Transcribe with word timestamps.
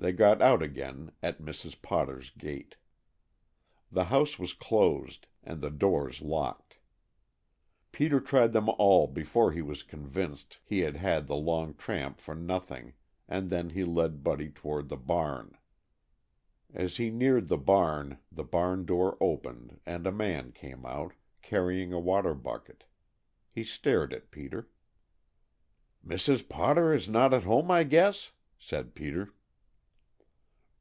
They 0.00 0.12
got 0.12 0.40
out 0.40 0.62
again 0.62 1.10
at 1.24 1.40
Mrs. 1.42 1.82
Potter's 1.82 2.30
gate. 2.30 2.76
The 3.90 4.04
house 4.04 4.38
was 4.38 4.52
closed, 4.52 5.26
and 5.42 5.60
the 5.60 5.72
doors 5.72 6.22
locked. 6.22 6.76
Peter 7.90 8.20
tried 8.20 8.52
them 8.52 8.68
all 8.78 9.08
before 9.08 9.50
he 9.50 9.60
was 9.60 9.82
convinced 9.82 10.58
he 10.62 10.78
had 10.82 10.94
had 10.94 11.26
the 11.26 11.34
long 11.34 11.74
tramp 11.74 12.20
for 12.20 12.36
nothing, 12.36 12.92
and 13.26 13.50
then 13.50 13.70
he 13.70 13.82
led 13.82 14.22
Buddy 14.22 14.50
toward 14.50 14.88
the 14.88 14.96
barn. 14.96 15.58
As 16.72 16.98
he 16.98 17.10
neared 17.10 17.48
the 17.48 17.58
barn 17.58 18.18
the 18.30 18.44
barn 18.44 18.84
door 18.84 19.18
opened 19.20 19.80
and 19.84 20.06
a 20.06 20.12
man 20.12 20.52
came 20.52 20.86
out, 20.86 21.14
carrying 21.42 21.92
a 21.92 21.98
water 21.98 22.34
bucket. 22.34 22.84
He 23.50 23.64
stared 23.64 24.12
at 24.12 24.30
Peter. 24.30 24.70
"Mrs. 26.06 26.48
Potter 26.48 26.94
is 26.94 27.08
not 27.08 27.34
at 27.34 27.42
home, 27.42 27.68
I 27.72 27.82
guess?" 27.82 28.30
said 28.60 28.94
Peter. 28.94 29.34